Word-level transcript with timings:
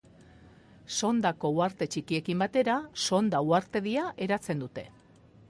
Sondako 0.95 1.51
uharte 1.57 1.87
txikiekin 1.97 2.41
batera, 2.45 2.79
Sonda 3.05 3.43
uhartedia 3.51 4.09
eratzen 4.29 4.67
dute. 4.67 4.89